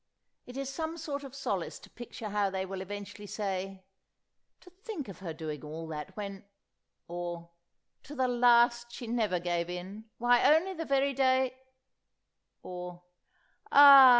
[0.47, 3.85] It is some sort of solace to picture how they will eventually say,
[4.61, 6.43] "To think of her doing all that, when——";
[7.07, 7.51] or,
[8.05, 11.55] "To the last she never gave in; why only the very day——!";
[12.63, 13.03] or,
[13.71, 14.09] "Ah!